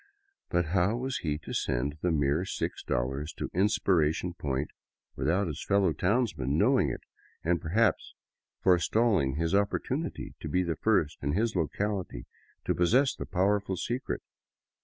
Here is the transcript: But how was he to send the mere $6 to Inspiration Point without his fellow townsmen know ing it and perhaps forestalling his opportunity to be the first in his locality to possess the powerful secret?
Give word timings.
But 0.49 0.65
how 0.73 0.97
was 0.97 1.19
he 1.19 1.37
to 1.37 1.53
send 1.53 1.99
the 2.01 2.09
mere 2.09 2.41
$6 2.41 3.35
to 3.35 3.49
Inspiration 3.53 4.33
Point 4.33 4.71
without 5.15 5.45
his 5.45 5.63
fellow 5.63 5.93
townsmen 5.93 6.57
know 6.57 6.79
ing 6.79 6.89
it 6.89 7.01
and 7.43 7.61
perhaps 7.61 8.15
forestalling 8.63 9.35
his 9.35 9.53
opportunity 9.53 10.33
to 10.39 10.49
be 10.49 10.63
the 10.63 10.75
first 10.77 11.19
in 11.21 11.33
his 11.33 11.55
locality 11.55 12.25
to 12.65 12.73
possess 12.73 13.13
the 13.13 13.27
powerful 13.27 13.75
secret? 13.77 14.23